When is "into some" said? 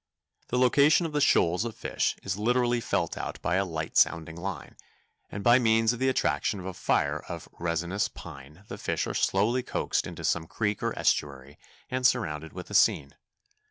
10.07-10.47